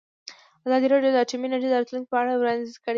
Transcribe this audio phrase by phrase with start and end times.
[0.65, 2.89] ازادي راډیو د اټومي انرژي د راتلونکې په اړه وړاندوینې کړې.